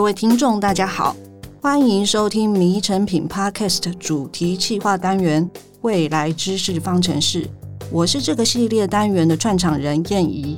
[0.00, 1.14] 各位听众，大家好，
[1.60, 5.44] 欢迎收听《迷成品》Podcast 主题企划单元
[5.82, 7.42] 《未来知识方程式》，
[7.92, 10.56] 我是这个系列单元的串场人燕怡。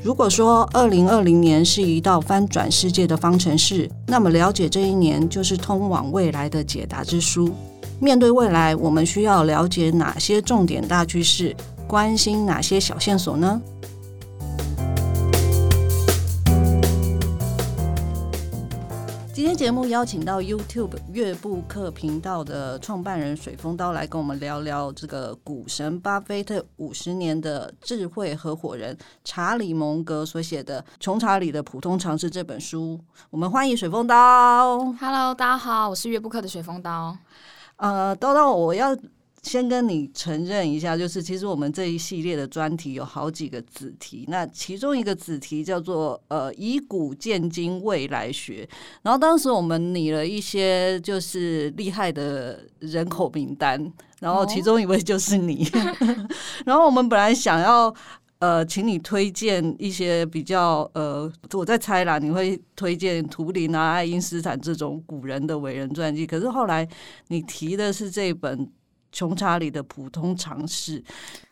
[0.00, 7.52] 如果说二零二零年是一道翻转世界的方程式，那么了解这一年就是通往未来的解答之书。
[7.98, 11.52] 面对未来，我们需要了解哪些重点大趋势，
[11.88, 13.60] 关心哪些小线索呢？
[19.48, 33.00] 天节目邀请到 YouTube 乐布克频道的创办人水风刀来跟我们聊聊这个股神巴菲特五十年的智慧合伙人查理蒙格所写的《穷查理的普通常识》这本书。
[33.30, 34.92] 我们欢迎水风刀。
[35.00, 37.16] Hello，大家好，我是乐布克的水风刀。
[37.76, 38.94] 呃，刀刀，我要。
[39.48, 48.68] 先跟你承认一下，就是其实我们这一系列的专题有好几个子题，那其中一个子题叫做呃以古鉴今未来学，
[49.00, 56.28] 然后当时我们拟了一些就是厉害的人口名单，然后其中一位就是你，哦、
[56.66, 57.92] 然后我们本来想要
[58.40, 66.86] 呃请你推荐一些比较呃我在猜啦，你会推荐图灵啊、爱因斯坦这种古人的伟人传记，可是后来
[67.28, 68.70] 你提的是这本。
[69.12, 71.02] 穷查理的普通常识，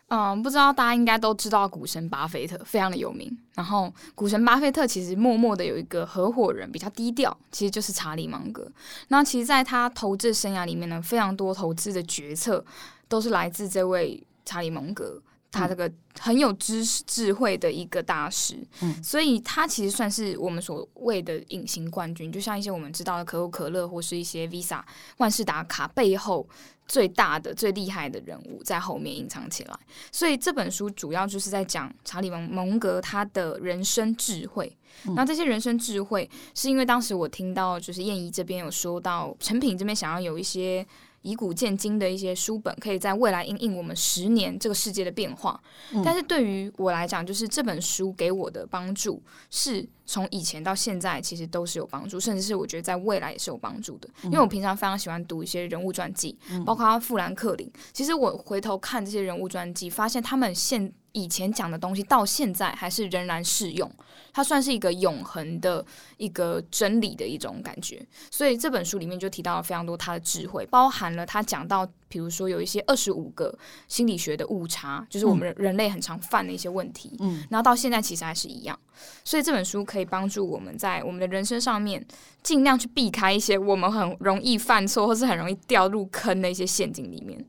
[0.09, 3.37] 嗯，不知道大家应该都知道股神巴菲特非常的有名。
[3.55, 8.71] 然后股神巴菲特其实默默的有一个合伙人比较低调，其实就是查理芒格。
[9.09, 12.65] 那其实，在他投资生涯里面呢，非常多投资的决策
[13.09, 15.21] 都是来自这位查理芒格。
[15.57, 15.91] 他这个
[16.21, 24.83] 很有知识智慧的一个大师，嗯，所以他其实算是我们所谓的隐形冠军，就像一些我们知道的可口可乐或是一些 Visa
[25.17, 26.47] 万事达卡背后
[26.87, 29.75] 最大的、最厉害的人物在后面隐藏起来。
[30.13, 34.77] 所以这本书主要就是在讲查理蒙蒙格他的人生智慧。
[35.15, 40.87] 那这些人生智慧，是因为当时我听到就是燕姨这边有说到，成品这边想要有一些。
[41.27, 45.61] 以古鉴今的一些书本，可以在未来应应我们十年这个世界的变化。
[45.93, 49.21] 嗯、但是对于我来讲，就是这本书给我的帮助，
[49.51, 54.09] 是从以前到现在其实都是有帮助，甚至是我觉得在未来也是有帮助的。
[54.23, 57.69] 因为我平常非常喜欢读一些人物传记，嗯、包括富兰克林。
[57.93, 63.91] 其实我回头看这些人物传记，发现他们现以前讲的东西到现在还是仍然适用，
[64.35, 65.83] 它算是一个永恒的
[66.19, 68.07] 一个真理的一种感觉。
[68.31, 77.17] 所以这本书里面就提到了非常多他的智慧，包含了他讲到，比如说有一些二十五个心理学的误差，就是我们人类很常犯的一些问题。
[77.21, 78.79] 嗯，然后到现在其实还是一样。
[79.25, 82.07] 所以这本书可以帮助我们在我们的人生上面
[82.43, 87.43] 尽量去避开一些我们很容易犯错或是很容易掉入坑的一些陷阱里面。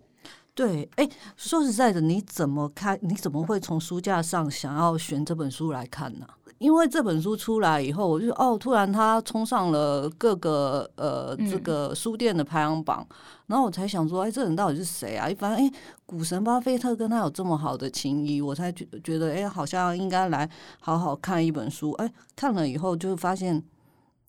[0.57, 2.97] 对，哎，说实在的，你怎么看？
[3.03, 6.25] 你怎么会从书架上想要选这本书来看呢？
[6.57, 13.15] 因为这本书出来以后，我就哦，突然它冲上了各个呃这个书店的排行榜，嗯、
[13.45, 15.29] 然后我才想说，哎，这人到底是谁啊？
[15.29, 15.71] 一发现，哎，
[16.07, 21.91] 股神巴菲特跟他有这么好的情谊，我才觉觉得，哎，好像应该来好好看一本书。
[21.99, 23.63] 哎，看了以后就发现。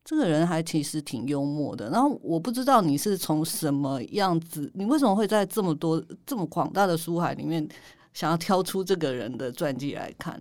[0.09, 7.69] 这个人还其实挺幽默的，然后我不知道你是从什么样子，你为什么会在这么多这么广大的书海里面，
[8.15, 10.41] 想要挑出这个人的传记来看？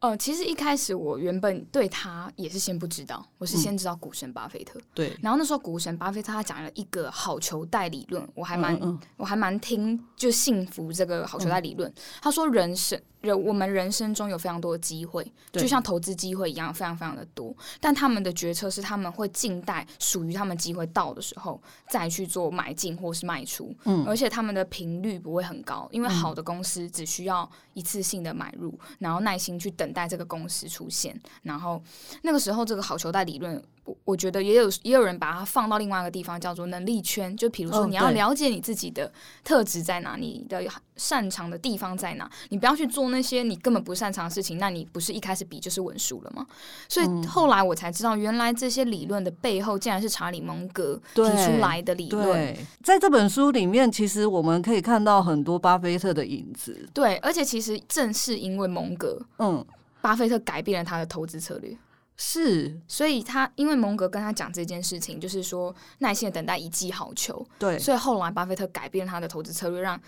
[0.00, 4.78] 呃，其实一开始我原本对他也是先不知道，我是先知道股神巴菲特。
[4.78, 11.90] 嗯、对，然后那时候股神巴菲特他讲了一个好球带理论，我还蛮、嗯嗯、我还蛮听就信服这个好球带理论。
[11.90, 13.00] 嗯、他说人生。
[13.20, 17.54] 人我们人生中有非常多的机会，就像投资机会一样，非常非常的多。
[17.78, 23.76] 但他们的决策是他们会静待属于他们机会到的时候再去做买进或是卖出。
[23.84, 31.18] 嗯，而且他们的频率不会很高，因为好的公司只需要一次性的买入，然后耐心去等待这个公司出现。
[31.42, 31.82] 然后
[32.22, 33.62] 那个时候，这个好球带理论。
[33.82, 37.34] 我我觉得也有也有人把它放到另外一个地方，叫做能力圈。
[37.34, 39.10] 就比如说，你要了解你自己的
[39.42, 40.62] 特质在哪，你的
[40.96, 44.58] 擅长的地方在哪，你不要去做那些你根本不擅长的事情。
[44.58, 46.46] 那你不是一开始比就是稳输了吗？
[46.90, 52.54] 所以后来我才知道，原来这些理论的背后竟然是查理蒙格提出来的理论。
[52.84, 56.86] 在这本书里面，其实我们可以看到很多巴菲特的影子。
[56.92, 59.64] 对，而且其实正是因为蒙格，嗯，
[60.00, 61.76] 巴菲特改变了他的投资策略。
[62.22, 67.46] 是，所以他因为蒙格跟他讲这件事情，就是说耐心的等待一记好球。
[67.58, 69.98] 对，所以后来巴菲特改变他的投资策略，让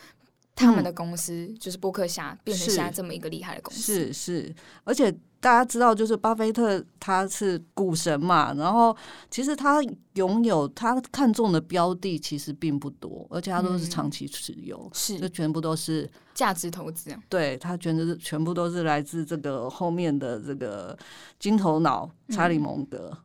[0.62, 3.80] 他们的公司、嗯、就是波克夏变成现在这么一个厉害的公司。
[3.80, 4.54] 是是，
[4.84, 5.14] 而且。
[5.42, 8.96] 大家知道，就是巴菲特他是股神嘛，然后
[9.28, 9.82] 其实他
[10.14, 17.12] 拥有他看中的标的其实并不多，而且他都是长期持有，嗯、是就全部都是价值投资。
[17.28, 20.96] 对，他全都是全部都是来自这个后面的这个
[21.40, 23.10] 金头脑查理蒙德。
[23.12, 23.18] 嗯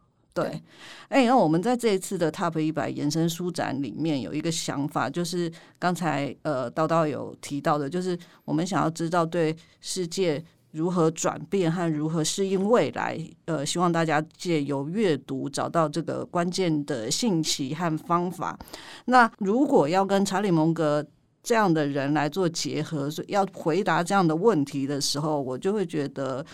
[0.43, 0.61] 对，
[1.09, 18.57] 哎、欸，那我们在这一次的 Top 一百延伸书展里面有一个想法，就是刚才呃叨叨有提到的，就是我们想要知道对世界如何转变和如何适应未来，呃，希望大家借由阅读找到这个关键的信息和方法。
[19.05, 21.05] 那如果要跟查理蒙格
[21.41, 26.45] 这样的人来做结合，所以要回答这样的问题的时候，我就会觉得。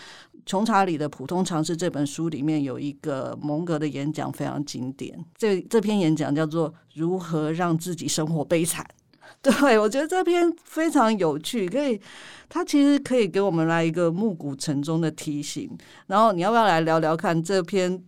[0.46, 8.84] 穷查理的普通常识这本书里面有一个蒙格的演讲非常经典，这这篇演讲叫做《如何让自己生活悲惨》。
[9.40, 12.00] 对，我觉得这篇非常有趣，可以，
[12.48, 15.70] 它其实可以给我们来一个暮鼓晨钟的提醒。
[16.06, 18.02] 然后你要不要来聊聊看这篇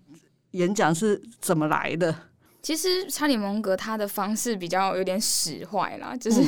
[0.53, 2.15] 演讲是怎么来的？
[2.63, 6.43] 其实查理蒙格他的方式比较有点使坏啦，就是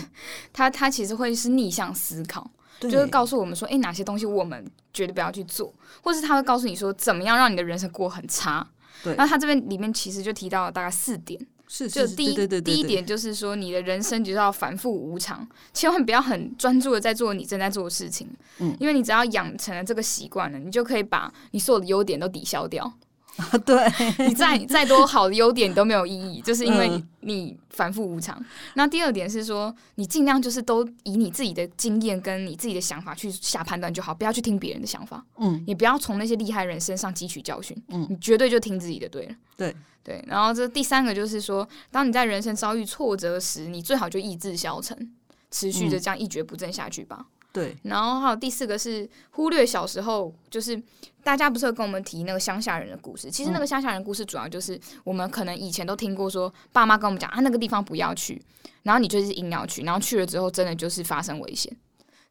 [0.52, 2.50] 他他其实会是逆向思考。
[2.80, 5.72] 对就是告诉我们说，哎，哪些东西我们绝对不要去做，
[6.02, 8.66] 或是他会告诉你说，怎么样让你的人生过很差。
[9.02, 18.28] 对，那他这边里面其实就提到了大概四点，是，是，是就第一第一点就是说，你的人生就是要反复无常，千万不要很专注的在做你正在做的事情，
[18.58, 22.92] 嗯，因为你只要养成了这个习惯了，你就可以把你所有的优点都抵消掉。
[23.50, 28.36] 啊，对你再 再多好的优点都没有意义，就是因为你你反复无常。
[28.40, 28.44] 嗯、
[28.74, 35.24] 那第二点是说，你尽量就是都以你自己的经验跟你自己的想法去下判断就好，不要去听别人的想法。
[35.38, 37.80] 嗯，你不要从那些厉害人身上汲取教训。
[37.88, 39.34] 嗯，你绝对就听自己的对了。
[39.56, 45.12] 对对，然后这第三个就是说，当你在人生遭遇挫折时，你最好就意志消沉，
[45.50, 47.18] 持续的这样一蹶不振下去吧。
[47.20, 50.80] 嗯对，然后还有第四个是忽略小时候，就是
[51.24, 53.30] 大家不是有跟我们提那个乡下人的故事？
[53.30, 58.40] 其实那个乡下人故事主要就是我们可能以前都听过，说爸妈跟我们讲啊，那个地方不要去，
[58.82, 61.74] 然后你就是硬要去，然后去了之后真的就是发生危险，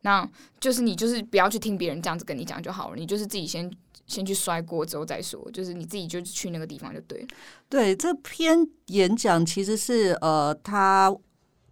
[0.01, 0.29] 那
[0.59, 3.69] 就是你就是不要去听别人这样子跟你讲就好了，你就是自己先
[4.05, 7.27] 先去摔锅之后再说，就是你自己就去那个地方就对了。
[7.67, 11.13] 对，这篇演讲其实是呃他。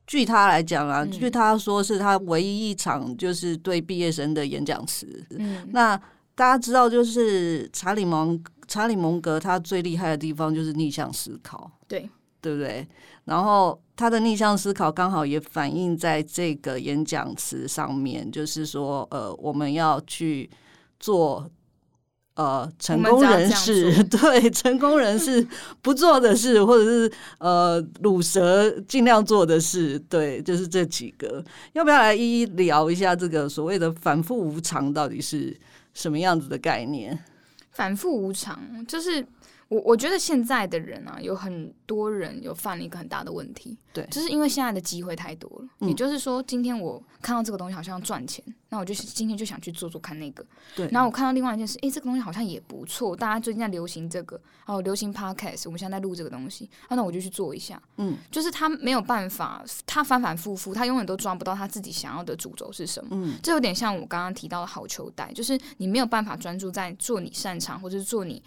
[0.07, 5.25] 据他来讲啊，据他说是他唯一一场就是对毕业生的演讲词。
[5.31, 5.97] 嗯，那
[6.35, 12.09] 大家知道，就是查理蒙查理蒙格他最厉害的地方就是逆向思考，对
[12.41, 12.87] 对不对？
[13.25, 20.49] 然后他的逆向思考刚好也反映在这个演讲词上面，就是说，呃，我们要去
[20.99, 21.49] 做。
[22.35, 25.45] 呃， 成功人士对成功人士
[25.81, 31.43] 不做的事，或者是呃，卤蛇尽量做的事，对，就是这几个。
[31.73, 35.55] 要不要来一一聊一下这个所谓的反复无常到底是
[35.93, 37.17] 什么样子的概念？
[37.71, 39.25] 反复无常就是。
[39.67, 45.67] 我我觉得现在的人啊，有很多人有犯了一个很大的问题，对，就是因为现在的机会太多了。
[45.79, 50.45] 嗯、也就是说，今天我看到这个东西好像赚钱，那我就今天就想去做做看那个。
[50.75, 57.81] 对，然后我看到另外一件事，诶，这个东西好像也不错，大家最近在流行这个，哦，流行 podcast，我们现在在录这个东西，啊，那我就去做一下。
[57.97, 63.09] 嗯，就是他没有办法，他反反复复，他永远都抓不到他自己想要的主轴是什么。
[63.13, 68.43] 嗯，这有点像我刚刚提到的好球带，就是你没有办法专注在做你擅长，或者是做你。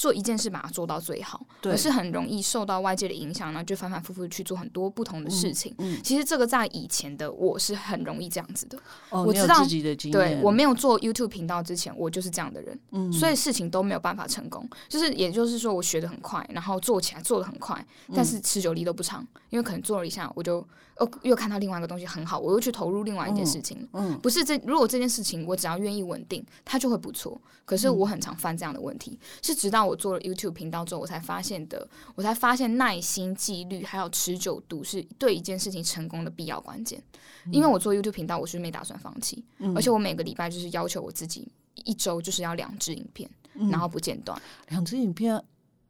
[0.00, 5.74] 做一件事把它做到最好，对而是很容易受到外界的影响然后，就反反复复去做很多不同的事情。
[5.76, 8.78] 嗯嗯、其实这个在以前的我是很容易这样子的。
[9.10, 9.62] 哦、我知道，
[10.10, 14.66] 对，我没有做 YouTube 频道之前，我就是这样的人，嗯、所以事情都没有办法成功。
[14.88, 20.66] 就是也就是说，我学的很快，然后做起来做的很快，但是持久力都不长，因为可能做了一下我就。
[21.00, 23.76] 哦，又看到另外一个东西很好，我又去投入另外一件事情。
[23.92, 27.40] 嗯，嗯，不是这，如果这件事情我只要愿意稳定，它就会不错。
[27.64, 31.88] 可是我很常犯这样的问题，嗯、是直到我做了 YouTube 频道之后，我才发现的。
[32.14, 37.02] 我才发现耐心、纪律还有持久度是对一件事情成功的必要关键。
[37.46, 41.48] 嗯、因为我做 YouTube 频道，我是没打算放弃，嗯、而且我每个礼拜就是要求我自己
[41.84, 44.38] 一周就是要两支影片，嗯、然后不间断。
[44.68, 45.42] 两支影片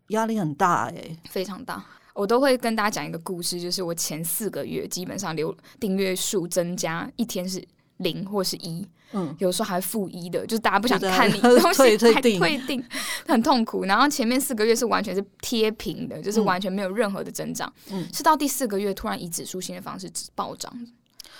[0.08, 1.84] 压力很大哎、欸，非常大。
[2.14, 7.62] 我都会跟大家讲一个故事，就是我前四个月基本上留订阅数增加一天是
[7.98, 12.82] 零或是一，嗯，有时候还负一的，就是大家不想看你 东西还退订，
[13.26, 13.84] 很痛苦。
[13.84, 20.72] 然后前面四个月是完全是贴平的，就是完全没有任何的增长，嗯，是到第四个月突然以指数性的方式暴涨。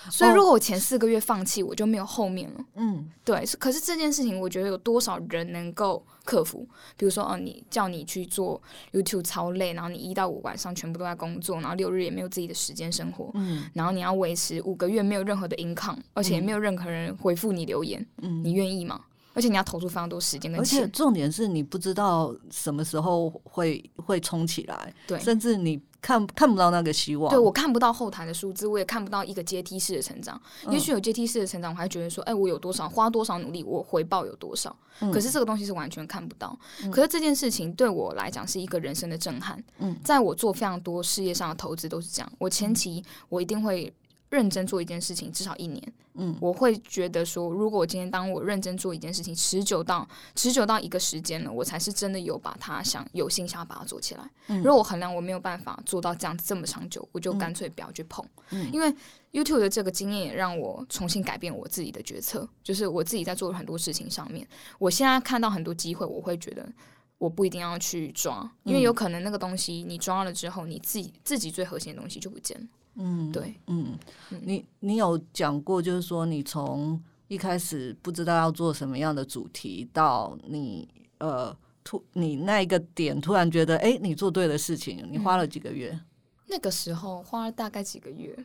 [0.09, 2.65] 所以，如果我前四个月放弃，我就没有后面了。
[2.75, 3.45] 嗯，对。
[3.59, 6.67] 可是这件事情，我觉得有多少人能够克服？
[6.97, 8.59] 比如说，哦，你叫你去做
[8.91, 13.29] YouTube 超累，然后你一到五晚上全部都在工作，然后六日也没有自己的时间生活。
[13.35, 13.69] 嗯。
[13.73, 18.05] 然后你要维持五个月没有任何的 income，而且也没有任何人回复你留言。
[18.23, 18.43] 嗯。
[18.43, 19.01] 你愿意吗？
[19.33, 20.53] 而且你要投入非常多时间。
[20.55, 25.81] 而且重点是你不知道什么时候会会冲起来，对，甚至你。
[26.01, 30.41] 看看不到那个希望，对，我看不到后台的数字，我也看不到一个阶梯式的成长。
[30.65, 34.75] 嗯、也许有阶梯式的成长，我还觉得说，哎、欸，我有多少花多少努力，我回报有多少。
[35.01, 36.57] 嗯、可是这个东西是完全看不到。
[36.83, 39.63] 嗯、可是这件事情对我来讲是一个人生的震撼。
[39.77, 42.31] 嗯，在我做非常多事业上的投资都是这样。
[42.39, 43.93] 我前期我一定会。
[44.31, 45.93] 认真做一件事情，至少一年。
[46.15, 54.29] 嗯，我会觉得说，如果我今天当我认真做一件事情，持久到持久到一个时间了，我才是真的有把它想有心想要把它做起来。
[54.47, 58.25] 嗯，如果我衡量我没有办法做到这样子这么长久，我就干脆不要去碰。
[58.49, 58.93] 嗯，因为
[59.31, 64.45] YouTube 的这个经验也让我重新改变我自己的决策，就是我自己在做很多事情上面，
[64.79, 66.69] 我现在看到很多机会，我会觉得
[67.17, 72.67] 我不一定要去抓，因为有可能那个东西你抓了之后，你自己自己最核心的东西就不见了。
[72.95, 73.97] 嗯，对，嗯，
[74.41, 80.87] 你你有讲过，就是说你从一开始不知道要做什么样的主题，到你
[81.19, 85.91] 呃突你那一个点突然觉得，哎，你做对的事情，你花了几个月？
[85.93, 86.01] 嗯，
[86.47, 88.37] 那个时候花了大概几个月，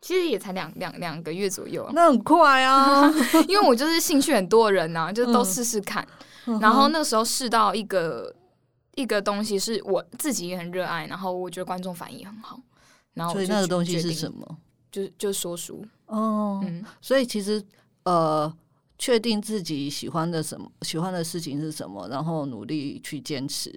[0.00, 1.92] 其实也才两两两个月左右啊。
[1.94, 3.06] 那很快啊，
[3.46, 6.06] 因为我就是兴趣很多人呐，就都试试看，
[6.46, 8.34] 嗯，然后那时候试到一个
[8.94, 12.58] 一个东西是我自己也很热爱，然后我觉得观众反应很好。
[13.14, 14.58] 然后所以那个东西是什么？
[14.90, 16.60] 就就说书哦。
[16.64, 17.62] 嗯，所以其实
[18.04, 18.52] 呃，
[18.98, 23.72] 确定自己喜欢的什么，喜欢的事情是什么，然后努力去坚持。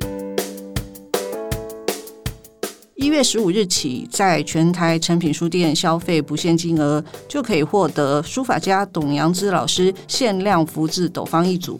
[2.95, 11.77] 一月十五日起，在全台诚品书店消费不限金额，就可以获得书法家董阳之老师限量福字斗方一组。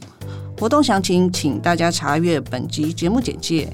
[0.58, 3.72] 活动详情，请大家查阅本集节目简介。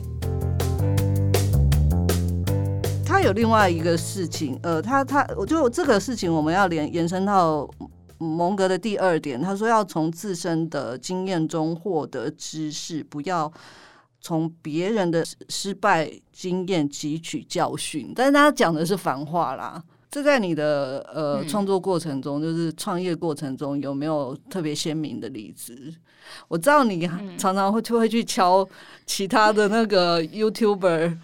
[3.20, 7.70] 他有另外一个事情，呃，他他，我就这个事情我们要连延伸到
[8.18, 13.52] 蒙格的第二点，他说要从自身的经验中获得知识，不要
[14.22, 18.14] 从别人的失败经验汲取教训。
[18.16, 25.94] 但是他讲的是反话啦，这在你的呃创作过程中，就是创业过程中有没有特别鲜明的例子？
[26.48, 27.06] 我知道你
[27.38, 28.66] 常常会就会去敲
[29.06, 31.18] 其他的那个 YouTuber。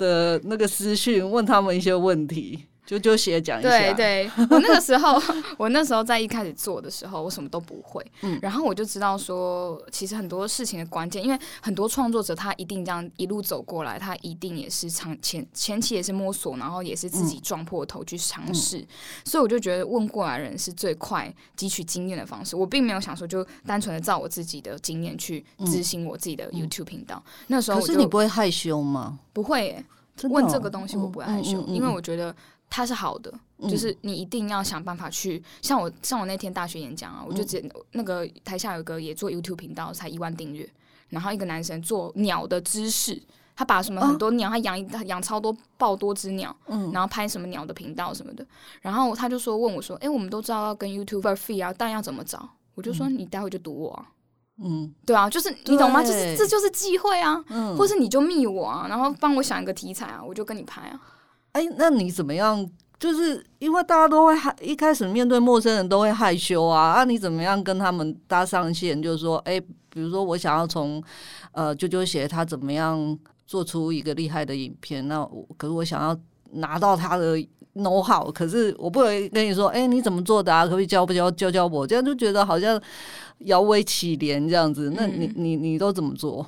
[0.00, 2.58] 的那个私讯问他们一些问题，
[2.90, 3.68] 就就写讲一下。
[3.68, 5.22] 对对， 我那个时候，
[5.56, 8.04] 我那时候在一开始做的时候，我什么都不会。
[8.22, 18.78] 嗯，然后我就知道说，其实很多事情的关键，因为很多创作者他一定这样一路走过来，他一定也是长前前期也是摸索，然后也是自己撞破头去尝试。
[18.78, 18.86] 嗯，
[19.24, 22.56] 所以我就觉得问过来人是最快汲取经验的方式。
[22.56, 27.22] 我并没有想说就单纯的照我自己的经验去执行我自己的 YouTube 频道。
[27.24, 29.20] 嗯，那时候可是你不会害羞吗？
[29.32, 29.84] 不会耶。
[30.24, 32.34] 问这个东西我不会害羞，因为我觉得
[32.70, 33.34] 它是好的，
[33.68, 35.42] 就是你一定要想办法去。
[35.60, 40.66] 像我像我那天大学演讲啊，我就直接那个台下有个也做 YouTube 频道，才一万订阅，
[41.08, 43.20] 然后一个男生做鸟的知识，
[43.56, 46.56] 他把什么很多鸟，他养他养超多爆多只鸟，
[46.92, 48.46] 然后拍什么鸟的频道什么的，
[48.80, 52.48] 然后他就说问我说，哎，我们都知道要跟 YouTuber feed 啊，但要怎么找？
[52.76, 54.06] 我就说你待会就读我啊。
[54.62, 56.02] 嗯，对啊，就是你懂吗？
[56.02, 61.00] 就是这就是机会啊，嗯，或是你就密我啊，然后帮我想一个题材啊，我就跟你拍啊。
[61.52, 62.68] 哎，那你怎么样？
[62.98, 69.00] 就是因为大家都会害，一开始面对陌生人都会害羞啊，啊，你怎么样跟他们搭上线？
[69.02, 71.02] 就是说，哎，比如说我想要从
[71.52, 76.16] 呃啾啾鞋他怎么样做出一个厉害的影片，那我可是我想要
[76.52, 77.36] 拿到他的
[77.74, 80.64] know how，可是我不会跟你说，哎，你怎么做的啊？
[80.64, 81.86] 可不可以教不教教教我？
[81.86, 82.80] 这样就觉得好像。
[83.46, 86.46] 摇尾乞怜这样子，那你你你都怎么做？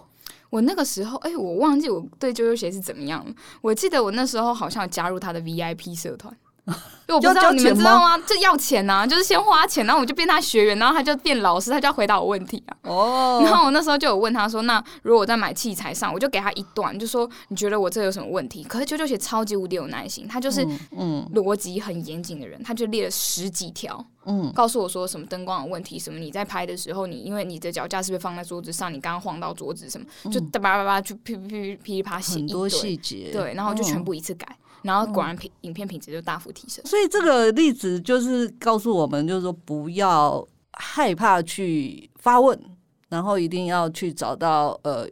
[0.53, 3.35] 我那个时候，哎、我忘记我对啾啾鞋是怎么样了。
[3.63, 6.37] 我记得我那时候好像加入他的 VIP 社团。
[7.09, 8.17] 我不知道你们知道吗？
[8.27, 12.77] 就要钱呐、啊，就是先花钱，然后我就变他学员，然后他就变老师，他就要回答我问题啊。
[12.85, 13.41] 哦。
[13.45, 20.67] 然后我那时候就有问他说：“那如果我在买器材上，我就给他一段，就说你觉得我这有什么问题？”可是啾啾姐超级无敌有耐心，他就是
[20.97, 34.47] 嗯逻辑很严谨的人，他就列了十几条，嗯，告诉我说什么灯光有问题，什么你在拍的时候，你因为你的脚架是不是放在桌子上，你刚刚晃到桌子什么，就叭叭叭就噼噼噼啪写一堆很多细节，对，然后就全部一次改。
[34.83, 42.59] 然后果然品影片品质就大幅提升，所以这个例子就是告诉我们，就是说不要害怕去发问，
[43.09, 45.09] 然后一定要去找到呃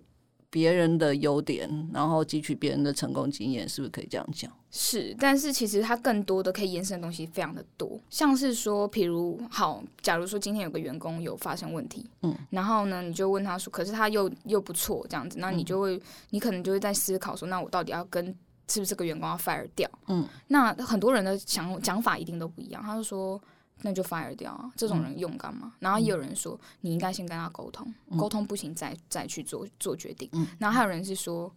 [0.51, 4.51] 别人的优点，然后汲取别人的成功经验，是不是可以这样讲？
[4.73, 16.01] 是，但是其实它更多的可以延伸的东西非常的多，像是说，比如好，假如说今天有个员工有发生问题，嗯，然后呢，你就问他说，可是他又又不错这样子，那你就会，
[16.31, 18.35] 你可能就会在思考说，那我到底要跟。
[18.71, 19.91] 是不是这个员工要 fire 掉？
[20.07, 22.81] 嗯，那很多人的想讲法一定都不一样。
[22.83, 23.41] 他就说，
[23.83, 24.71] 那就 fire 掉啊！
[24.77, 25.63] 这种人用干嘛？
[25.65, 30.29] 嗯、然后也有人说，你应该先跟他沟通，沟、嗯、通不行再再去做做决定。
[30.33, 31.53] 嗯、然后还有人是说，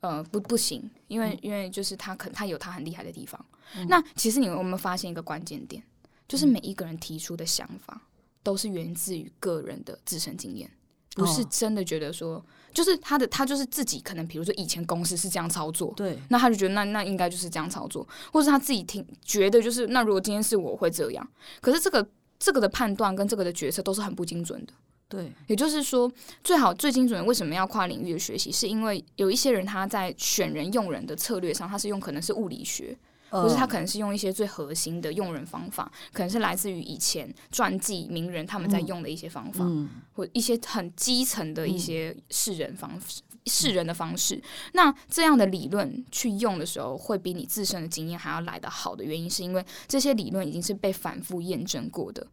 [0.00, 3.44] 呃，不不行，因为、嗯、因为就是他可他有他很厉害的地方。
[3.76, 5.82] 嗯、那其实你有没有发现一个关键点，
[6.26, 8.00] 就是每一个人提出的想法
[8.42, 10.70] 都是源自于个人的自身经验，
[11.16, 12.34] 不是真的觉得说。
[12.34, 12.44] 哦
[12.76, 21.26] 就是他的，他就是自己可能，比如说以前公司是这样操作，对，那他就觉得那那应该就是这样操作，或是他自己听觉得就是那如果今天是我会这样，
[21.62, 22.06] 可是这个
[22.38, 24.74] 这个的判断跟这个的决策都是很不精准的，
[25.08, 26.12] 对，也就是说
[26.44, 32.94] 最好最精准的为什么要跨领域的学习，是因为有一些人他在选人用人的策略上，他是用可能是物理学。
[33.28, 44.42] 或是他可能是用一些最核心的用人方法，可能是来自于以前传记名人他们在用的一些方法，嗯、或一些很基层的一些识人方式、识、嗯、人的方式。
[44.72, 52.26] 那这样的理论去用的时候，会比你自身的经验还要来得好的原因，是因为这些理论已经是被反复验证过的，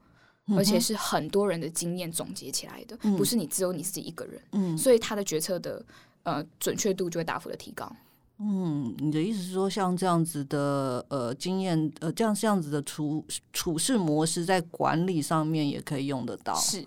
[0.47, 4.41] 嗯、而且是很多人的经验总结起来的，嗯、不是你只有你自己一个人。
[4.51, 5.83] 嗯，所以他的决策的
[6.23, 7.91] 呃准确度就会大幅的提高。
[8.39, 13.23] 嗯，你的意思是说，像这样子的呃经验，呃这样这样子的处
[13.53, 16.83] 处事模式，在管理上面也可以用得到，是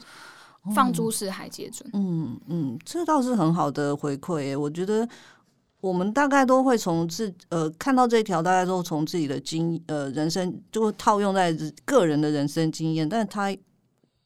[0.74, 1.88] 放诸四海皆准。
[1.94, 4.56] 嗯嗯，这倒是很好的回馈诶。
[4.56, 5.08] 我觉得
[5.80, 13.56] 我们大概都会从自呃看到这一条，大概都从自己的经呃人生就会套用在个人的人生经验，但是他。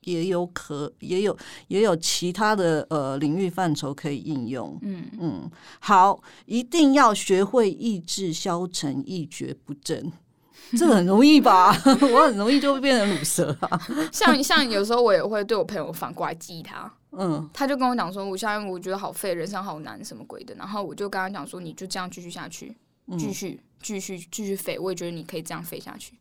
[0.02, 1.36] 也有可也有
[1.68, 10.10] 也有其他的呃领域范畴可以应用，嗯嗯，好，一定要学会意志消沉，一蹶不振，
[10.76, 11.70] 这个很容易吧？
[12.12, 13.80] 我很容易就会变成鲁蛇啊。
[14.10, 20.54] 像像有时候我也会对我朋友反过来激他，嗯，他就跟我讲说，我现在我觉得好废，人生好难，什么鬼的。
[20.54, 22.74] 然后我就跟他讲说，你就这样继续下去，
[23.18, 26.14] 继续继续继续废，我也觉得你可以这样废下去。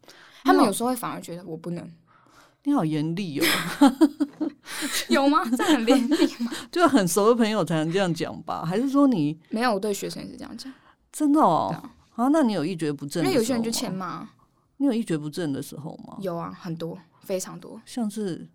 [0.44, 1.90] 他们有时候会反而觉得我不能。
[2.63, 3.46] 你好严厉哦，
[5.10, 5.44] 有吗？
[5.58, 6.51] 这很严厉吗？
[6.72, 8.66] 就很熟的朋友才能这样讲吧？
[8.66, 9.74] 还是说你没有？
[9.74, 10.72] 我对学生也是这样讲，
[11.12, 11.70] 真的哦。
[11.74, 13.24] 啊，啊，那你有一蹶不振？
[13.24, 14.28] 因为有些人就欠骂。
[14.78, 16.18] 你有一蹶不振的时候吗？
[16.22, 17.82] 有啊，很多，非常多。
[17.86, 18.48] 像是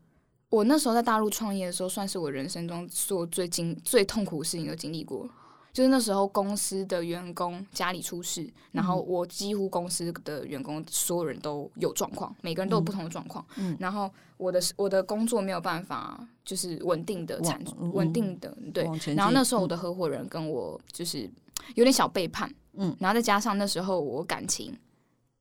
[0.48, 5.28] 我那时候在大陆创业的时候，算是我人生中做最经最痛苦的事情都经历过。
[5.74, 13.44] 就是那时候公司的员工家里出事，然后我几乎公司的员工所有人都有状况，每个人都有不同的状况。
[13.56, 18.88] 嗯，然后我的我的工作没有办法就是稳定的产出，稳定的对。
[19.16, 21.28] 然后那时候我的合伙人跟我就是
[21.74, 24.72] 有点小背叛，嗯，然后再加上那时候我感情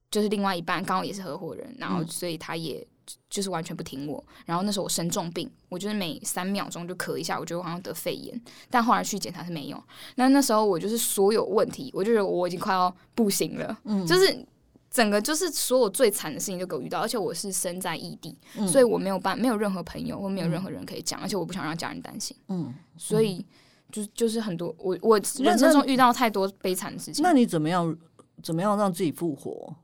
[0.09, 2.85] 就是另外一半刚好也是合伙人，然后所以他也。
[3.29, 8.39] 就是完全不听我，然后那时候我生重病，我就是每三秒钟就咳一下，我觉得我好像得肺炎，
[8.69, 9.83] 但后来去检查是没有。
[10.15, 14.45] 那那时候我就是所有问题，我就觉得我已经快要不行了，嗯，就是
[14.89, 23.45] 整个就是所有最惨的事情就给我遇到，而且我是身在异地，嗯，所以我没有办没有任何朋友或没有任何人可以讲，而且我不想让家人担心，嗯，所以
[23.91, 27.23] 就就是很多我我人生中遇到太多悲惨的事情。
[27.23, 27.97] 那你怎么样
[28.41, 29.75] 怎么样让自己复活？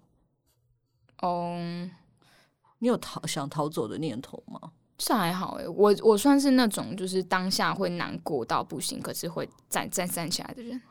[1.24, 1.92] 嗯。
[2.80, 4.72] 你有逃想逃走的念头吗？
[4.98, 10.82] 这还好哎、欸，我我算是那种就是当下会难过到不行，可是会再再站起来的人。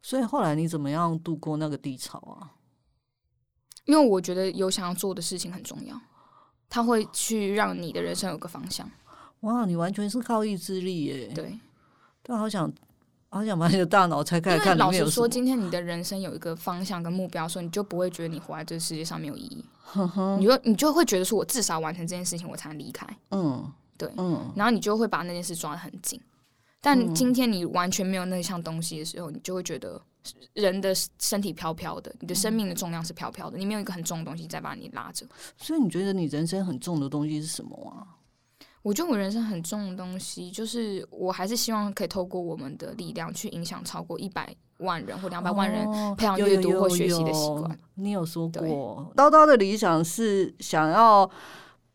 [0.00, 2.54] 所以后来你怎么样度过那个低潮啊？
[3.84, 6.00] 因为我觉得有想要做的事情很重要，
[6.70, 8.90] 它会去让你的人生有个方向。
[9.40, 11.32] 哇，你完全是靠意志力耶！
[11.34, 11.58] 对，
[12.22, 12.72] 但好想。
[13.30, 14.76] 好想把你的大脑拆开来看。
[14.78, 19.64] 老实说，今天你的人生有一个方向跟目标，所以你就不会觉得你活在这个世界上没有意义。
[19.84, 23.06] 呵呵你就你就会觉得说，我至少完成这件事情，我才能离开。
[23.30, 26.20] 嗯，对，嗯，然后你就会把那件事抓得很紧。
[26.80, 30.00] 但今天你完全没有那项东西的时候，你就会觉得
[30.54, 35.26] 人的身体飘飘的，你的生命的重量是飘飘的，你没有一个很重的东西在把你拉着。
[35.56, 38.16] 所以你觉得你人生很重的东西是什么啊？
[38.82, 45.84] 我觉得我人生很重的东西，就是我还是希望可以透过我们的力量去影响超过一百万人或两百万人
[46.16, 47.78] 培养阅读或学习的习惯。
[47.94, 51.28] 你有说过，叨叨的理想是想要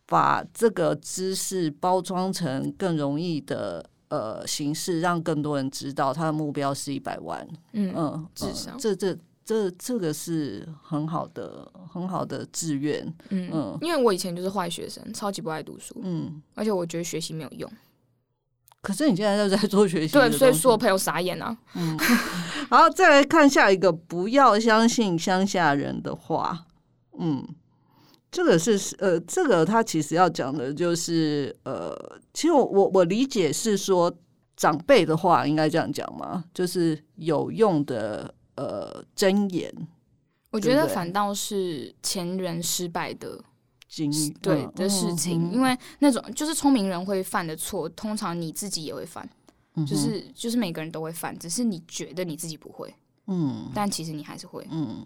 [0.06, 6.14] 把这个知识包装成更容易的呃形式，让更多人知道。
[6.14, 7.48] 他的目标是一百万。
[7.72, 9.18] 嗯嗯，至少这这。
[9.46, 17.70] 这这个是很好的很好的志愿，嗯嗯，因为我以前就是坏学生，超级不爱读书，嗯，而且我觉得学习没有用。
[18.82, 21.58] 可是你现在又在做学习，对，所以说我朋友傻眼啊。
[21.76, 21.98] 嗯，
[22.70, 26.66] 好，再来看下一个，不要相信乡下人的话。
[27.20, 27.46] 嗯，
[28.32, 31.94] 这个是呃，这个他其实要讲的就是呃，
[32.34, 34.14] 其实我我我理解是说
[34.56, 38.34] 长辈的话应该这样讲嘛，就是有用的。
[38.56, 39.74] 呃，箴言，
[40.52, 43.44] 我觉得反倒是前人失败的
[43.88, 49.28] 经历对的事情，因为那种就是聪明人会犯的错，通常你自己也会犯，
[49.88, 52.94] 就是就是每个人都会犯，只是你觉得你自己不会，
[53.28, 55.06] 嗯，但其实你还是会，嗯。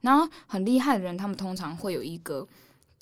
[0.00, 2.46] 然后很厉害的人，他们通常会有一个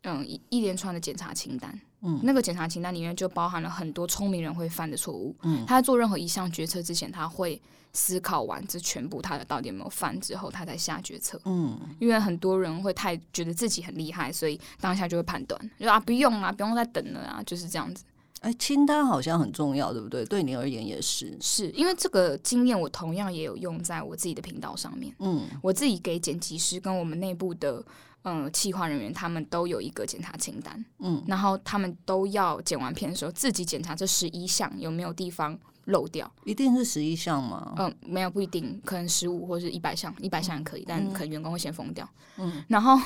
[0.03, 7.61] 嗯一一连串的检查清单，嗯，那个检查清单里面就包含了很多聪明人会犯的错误，嗯，他在做任何一项决策之前，他会。
[7.93, 11.41] 思考完这全部，他的到底有没有犯之后，他才下决策。
[11.47, 18.05] 嗯，因为很多人会太觉得自己很厉害，所以当下就会判断，就啊不用啊，不用再等了啊，就是这样子。
[18.43, 20.23] 哎，清单好像很重要，对不对？
[20.27, 21.35] 对你而言也是。
[21.41, 25.11] 是因为这个经验，我同样也有用在我自己的频道上面。
[25.21, 27.83] 嗯，我自己给剪辑师跟我们内部的
[28.27, 30.85] 嗯企划人员，他们都有一个检查清单。
[30.99, 35.59] 嗯，然后他们都要剪完片的时候，自己检查这十一项有没有地方。
[35.87, 37.73] 漏掉，一定是十一项吗？
[37.79, 42.05] 嗯，没有，不一定，可能十五或者是一百项，一百项也可以，嗯、但可能员工会先疯掉。
[42.39, 43.01] 嗯，然后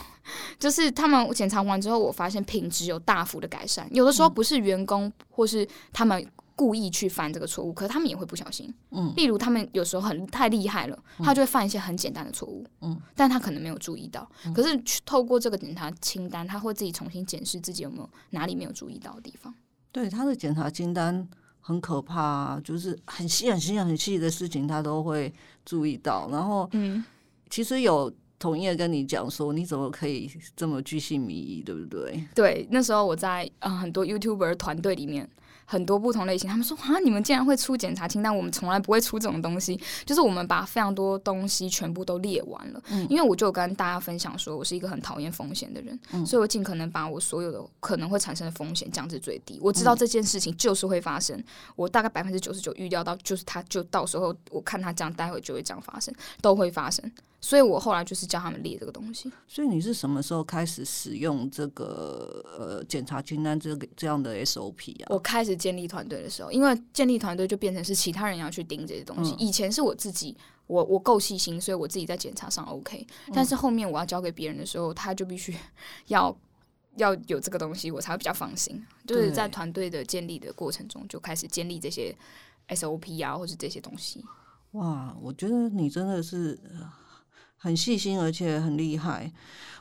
[0.59, 3.87] 就是他们检查完之后，我发现品质有大幅的改善。
[3.93, 6.27] 有的时候不是员工或是他们
[6.61, 8.70] 故意去犯这个错误，可是他们也会不小心。
[8.90, 12.62] 嗯，例如他们有时候很太厉害了，他就会犯一些很简单的错误。
[12.83, 14.31] 嗯，但他可能没有注意到。
[14.55, 19.55] 可是透过这个检查清单，他会自己重新检视自己有没有哪里没有注意到的地方。
[19.90, 21.27] 对，他的检查清单。
[21.62, 25.33] 很可怕啊，就是很细、很细、很细的事情，他都会
[25.64, 26.27] 注意到。
[26.31, 27.05] 然后，嗯，
[27.51, 32.27] 其实有同业跟你讲说，你怎么可以这么居心迷疑，对不对？
[32.35, 35.29] 对，那时候我在嗯很多 YouTuber 团队里面。
[35.71, 39.81] 很多不同类型，他们说啊，你们竟然会出检查清单，我们从来不会出这种东西。
[40.05, 49.61] 就是我们把非常多东西全部都列完了，嗯、因为我就跟大家分享说，我是一个很讨厌风险的人，嗯、所以我尽可能把我所有的可能会产生的风险降至最低。
[49.63, 51.45] 我知道这件事情就是会发生，嗯、
[51.77, 57.09] 我大概百分之九十九预料到，就是它就到时候我看它这样，待会就会这样发生，都会发生。
[57.40, 59.33] 所以我后来就是教他们列这个东西。
[59.48, 65.07] 所以你是什么时候开始使用这个呃检查清单这个这样的 SOP 啊？
[65.09, 69.33] 我开始建立团队的时候，因为建立团队就变成是其他人要去盯这些东西。
[69.33, 73.07] 嗯、以前是我自己，我我够细心，所以我自己在检查上 OK。
[73.33, 75.57] 但是后面我要交给别人的时候，他就必须
[76.09, 76.37] 要
[76.96, 78.85] 要有这个东西，我才会比较放心。
[79.07, 82.14] 就是在团队的建立的过程中，就开始建立这些
[82.68, 84.22] SOP 啊，或是这些东西。
[84.72, 86.61] 哇，我觉得你真的是。
[87.62, 89.31] 很细心，而且很厉害。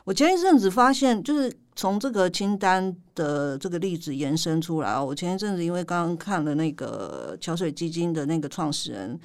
[0.04, 5.00] 我前一阵子发现，就是从这个清单的这个例子延伸出来。
[5.00, 9.18] 我前一阵子因为刚刚看了那个桥水基金的那个创始人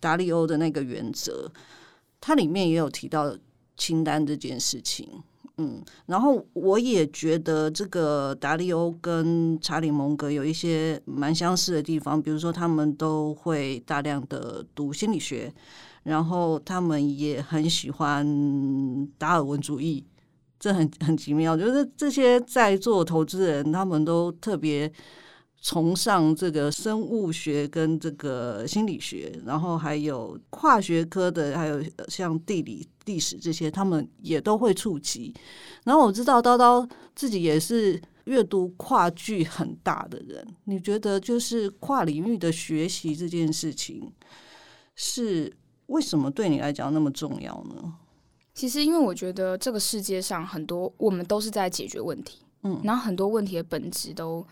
[0.00, 1.50] 达利欧的那个原则，
[2.20, 3.34] 它里面也有提到
[3.78, 5.08] 清单这件事情。
[5.56, 15.50] 嗯，然后我也觉得这个达利欧跟查理蒙格有一些蛮相似的地方，比如说他们都会大量的读心理学。
[16.04, 18.24] 然后他们也很喜欢
[19.18, 20.04] 达尔文主义，
[20.60, 21.56] 这很很奇妙。
[21.56, 24.92] 就是这些在座投资人，他们都特别
[25.62, 35.34] 崇尚这个生物学跟这个心理学，然后还有跨学科的，还有像地理、历史这些，他们也都会触及。
[35.84, 44.12] 然后我知道叨叨自己也是阅读跨距很大的人，你觉得就是跨领域的学习这件事情
[44.94, 45.50] 是？
[45.94, 47.94] 为什么对你来讲那么重要呢？
[48.52, 54.44] 其实，因为我觉得这个世界上很多我们都是在解决问题，嗯，然后很多问题的本质都，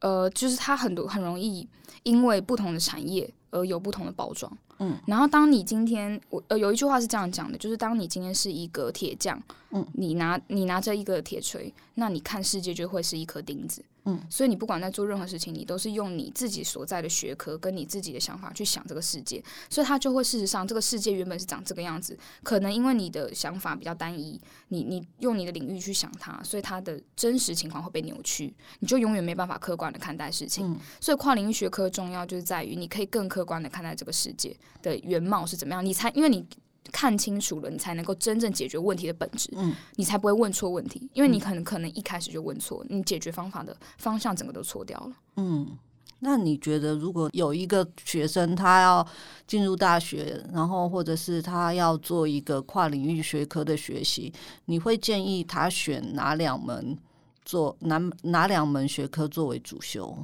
[0.00, 1.66] 呃，就是它很多很容易
[2.02, 13.84] 因为不同的产业而有不同的包装，嗯，然后当你今天我呃有一句话是这样讲的，就是当你今天是一个铁匠，嗯，你拿你拿着一个铁锤，那你看世界就会是一颗钉子。
[14.04, 30.66] 嗯，所以你不管在做任何事情，你都是用你自己所在的学科跟你自己的想法去想这个世界，所以它就会事实上这个世界原本是长这个样子，可能因为你的想法比较单一，你你用你的领域去想它，所以它的真实情况会被扭曲，你就永远没办法客观的看待事情。
[30.66, 36.46] 嗯，所以跨领域学科重要就是在于你可以更客观的看待这个世界的原貌是怎么样，你才因为你。
[36.92, 39.50] 看清楚了，你才能够真正解决问题的本质。
[39.56, 45.12] 嗯，你才不会问错问题，因为你可能可能一开始就问错，你解决方法的方向整个都错掉了。
[45.36, 45.76] 嗯，
[46.20, 49.06] 那你觉得如果有一个学生他要
[49.46, 54.32] 进入大学，然后或者是他要做一个跨领域学科的学习，
[54.64, 56.98] 你会建议他选哪两门
[57.44, 60.16] 做哪哪两门学科作为主修？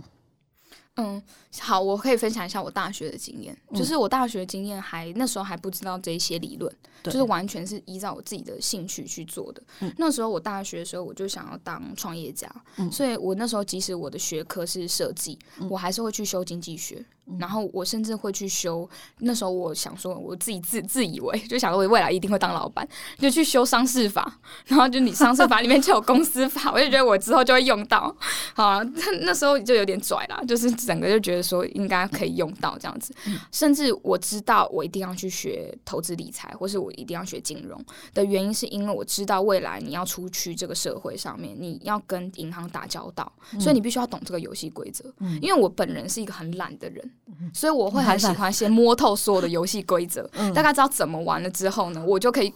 [0.97, 1.21] 嗯，
[1.61, 3.57] 好，我可以分享一下我大学的经验。
[3.71, 9.63] 嗯、就是我大学经验还那时候还不知道这一些理论，就是完全是依照我自己的兴趣去做的。
[9.81, 17.05] 嗯、那时候我大学的时候，我就想要当创业家，嗯、所以我那时候即使我的学科是设计，嗯、我还是会去修经济学。
[17.39, 18.89] 然后我甚至会去修。
[19.19, 22.87] 那时候我想说，我自己自自以为就想说，我未来一定会当老板，
[23.19, 24.41] 就去修商事法。
[24.67, 28.15] 然后就你商事法里面就有公司法，我就觉得我之后就会用到。
[28.55, 28.83] 好啊，
[29.23, 33.15] 那时候就有点拽啦，就是整个就觉得说应该可以用到这样子。
[33.51, 37.83] 甚至我知道我一定要去学投资理财，或是我一定要学金融
[38.13, 45.05] 的原因，是因为我知道未来你要出去这个社会上面，你要跟银行打交道，所以你必须要懂这个游戏规则。
[45.41, 47.11] 因为我本人是一个很懒的人。
[47.53, 52.53] 所以我会很喜欢先摸透所有的游戏规则，大概知道怎么玩了之后呢，我就可以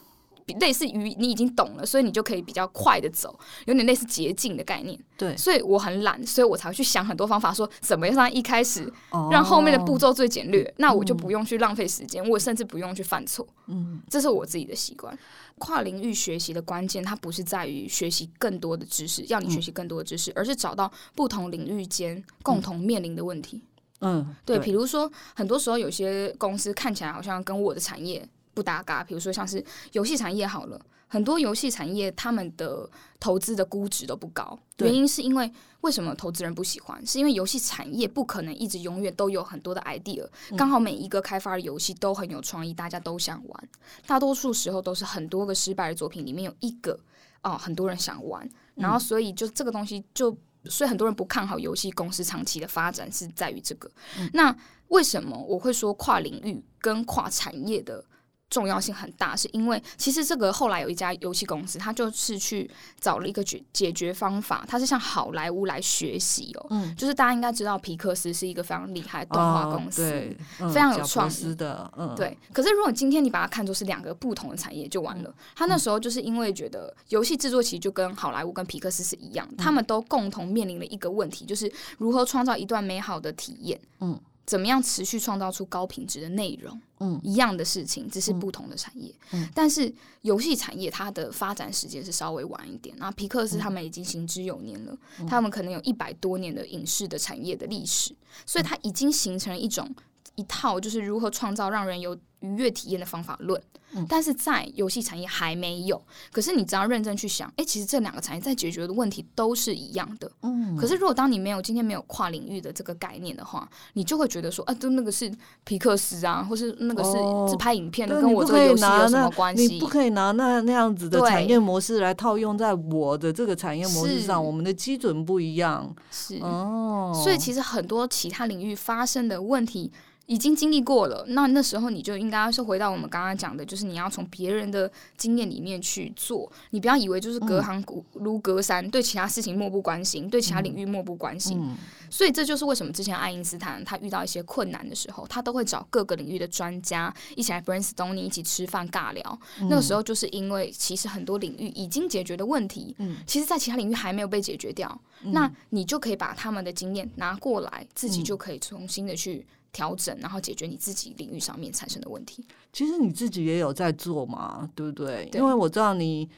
[0.61, 4.99] 类似于你已经懂了，所以你就可以比较快的走，有点类似捷径的概念。
[5.17, 8.91] 对，所以我很懒，所以我才会去想很多方法，说怎么样让一开始
[9.31, 13.47] 让后面的步骤最简略，那我就不用去浪费时间，我甚至不用去犯错。
[13.67, 15.17] 嗯，这是我自己的习惯。
[15.59, 23.61] 跨领域学习的关键，它不是在于学习更多的知识，要你学习更多的知识，而是找到不同领域间共同面临的问题。
[24.01, 37.05] 嗯，对，比如说，很多时候有些公司看起来好像跟我的产业不搭嘎，比如说像是游戏产业好了，很多游戏产业他们的投资的估值都不高，原因是因为为什么投资人不喜欢？
[37.05, 40.25] 是因为游戏产业不可能一直永远都有很多的 idea，
[40.57, 43.69] 刚好每一个开发的游戏都很有创意，大家都想玩，
[44.07, 46.97] 大多数时候都是很多个失败的作品里面有一个
[47.43, 50.37] 哦，很多人想玩，然后所以就这个东西就。
[50.69, 53.91] 所以很多人不看好游戏公司长期的发展是在于这个。
[54.19, 54.29] 嗯。
[54.33, 54.55] 那
[54.89, 58.05] 为什么我会说跨领域跟跨产业的
[58.51, 59.37] 重要性很大？
[59.37, 66.67] 是因为其实这个后来有一家游戏公司，他就是去找了一个解解决方法，他是向好莱坞来学习哦。
[66.71, 66.97] 嗯。
[66.97, 70.37] 就是大家应该知道皮克斯是一个非常厉害的动画公司，对，
[70.73, 71.91] 非常有创意的。
[71.97, 72.15] 嗯。
[72.17, 72.37] 对。
[72.53, 75.35] 可是如果今天你把它看作是两个不同的产业，就完了。
[75.55, 83.79] 他那时候就是因为觉得游戏制作其实就跟好莱坞跟皮克斯是一样，他们都共同面临了一个问题，就是如何创造一段美好的体验。
[84.01, 84.19] 嗯。
[84.49, 86.81] 怎么样持续创造出高品质的内容？
[87.01, 89.15] 嗯，一样的事情，只是不同的产业。
[89.33, 92.97] 嗯，但是游戏产业它的发展时间是稍微晚一点。
[92.99, 99.95] 那皮克斯他们已经行之有年了，嗯，他们可能有一百多年的影视的产业的历史，所以它已经形成了一种
[100.39, 103.61] 一套，就是如何创造让人有愉悦体验的方法论。
[104.07, 110.31] 但是在游戏产业还没有，可是你只要认真去想，哎、欸，其实这两个产业在解决的问题都是一样的。
[110.43, 110.77] 嗯。
[110.77, 115.33] 可是如果当你没有今天没有跨领域的这个概念的话，你就会觉得说，啊，就那个是
[115.65, 117.13] 皮克斯啊，或是那个是
[117.51, 119.67] 自拍影片的，哦，跟我这个游戏有什么关系？
[119.67, 125.91] 你不可以拿那那样子的产业模式来套用在我的这个产业模式上，我们的基准不一样。
[126.11, 127.19] 是哦。
[127.25, 129.91] 所以其实很多其他领域发生的问题。
[130.29, 141.59] 已经经历过了，那那时候你就应该是回到我们刚刚讲的，就是你要从别人的经验里面去做，你不要以为就是隔行如隔山，嗯，对其他事情漠不关心，对其他领域漠不关心。
[141.59, 141.75] 嗯，
[142.11, 149.41] 所以这就是为什么之前爱因斯坦他遇到一些困难的时候，他都会找各个领域的专家一起来 brainstorming，一起吃饭尬聊。
[149.63, 149.69] 嗯。
[149.71, 159.47] 那个时候就是因为其实很多领域已经解决的问题，嗯，其实在其他领域还没有被解决掉，嗯，那你就可以把他们的经验拿过来，自己就可以重新的去。
[159.73, 162.45] 调整，然后解决你自己领域上面产生的问题。
[162.73, 165.27] 其实你自己也有在做嘛，对不对？
[165.31, 165.41] 对。
[165.41, 166.29] 因为我知道你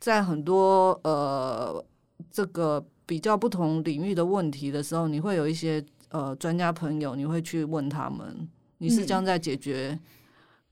[0.00, 1.84] 在很多呃
[2.30, 9.90] 这个比较不同领域的问题的时候，你会有一些呃专家朋友，你会去问他们，你是将在解决。
[9.92, 10.00] 嗯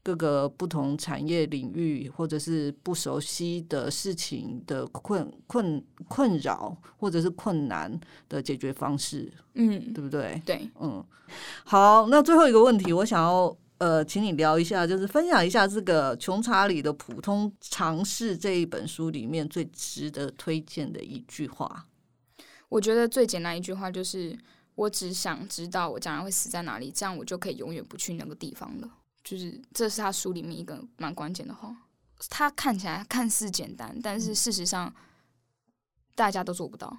[0.05, 10.41] 各个不同产业领域，或者是不熟悉的事情的困困困扰，或者是困难的解决方式，嗯，对不对？
[10.45, 11.03] 对，嗯，
[11.65, 21.87] 好，那最后一个问题，我想要呃，请你聊一下，就是分享一下这个《穷查理的普通常识》这一本书里面最值得推荐的一句话。
[22.69, 24.39] 我觉得最简单一句话就是：
[24.75, 28.89] 我只想知道我将来会死在哪里，这样我就可以永远不去那个地方了。
[29.25, 31.75] 就是这是他书里面一个蛮关键的话，
[32.29, 34.95] 他看起来看似简单，但是事实上
[36.15, 36.97] 大家都做不到。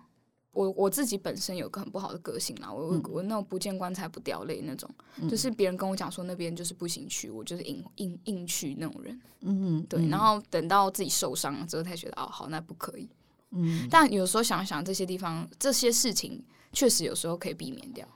[0.51, 4.89] 我我自己本身有个很不好的个性啦，我我我那种不见棺材不掉泪那种，
[5.29, 9.21] 就是别人跟我讲说那边就是不行去，我就是硬硬硬去那种人。
[9.41, 10.07] 嗯，对。
[10.07, 13.09] 然后等到自己受伤了之后，才觉得哦，好，那不可以。
[13.51, 13.85] 嗯。
[13.91, 18.07] 但有时候想想这些地方，这些事情确实有时候可以避免掉。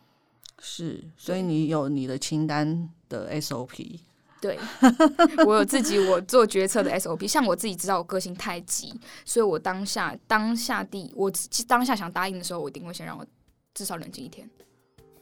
[0.60, 4.00] 是，所以你有你的清单的 SOP。
[4.42, 4.58] 对，
[5.46, 7.28] 我有自己我做决策的 SOP。
[7.28, 11.30] 像我自己知道我个性太急，所以我当下当下地，我
[11.68, 13.26] 当下想答应的时候，我一定会先让我
[13.74, 14.50] 至少冷静一天。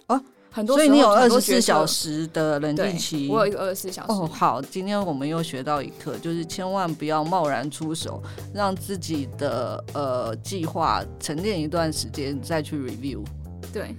[0.06, 3.28] 哦，很多，所以你有二十四小时的冷静期。
[3.28, 4.12] 我有一个二十四小时。
[4.12, 8.22] 哦，好，今天我们又学到一课，就是千万不要贸然出手，
[8.54, 13.26] 让自己的呃计划沉淀一段时间再去 review。
[13.74, 13.96] 对。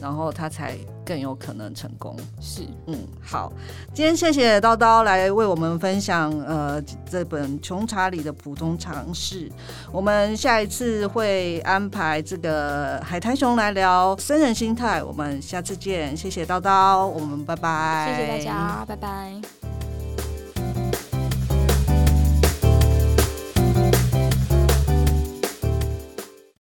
[0.00, 2.16] 然后他才更有可能成功。
[2.40, 3.52] 是，嗯，好，
[3.94, 9.48] 今天谢谢叨叨来为我们分享呃这本《穷查理的普通常识》，
[9.90, 19.81] 我们下一次会安排这个海滩熊来聊生人心态，我们下次见，谢谢叨叨，我们拜拜，谢谢大家，拜拜。